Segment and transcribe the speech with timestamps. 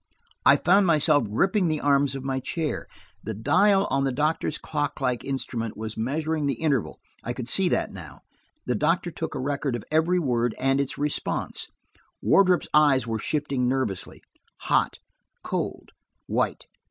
[0.47, 2.87] I found myself gripping the arms of my chair.
[3.23, 7.69] The dial on the doctor's clock like instrument was measuring the interval; I could see
[7.69, 8.21] that now.
[8.65, 11.67] The doctor took a record of every word and its response.
[12.19, 14.23] Wardrop's eyes were shifting nervously.
[14.61, 14.97] "Hot."
[15.43, 15.91] "Cold."
[16.25, 16.65] "White."